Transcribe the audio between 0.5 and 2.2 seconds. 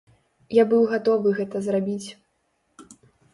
Я быў гатовы гэта зрабіць.